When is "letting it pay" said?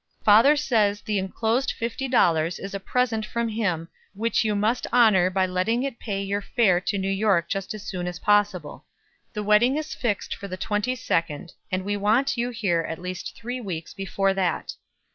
5.45-6.23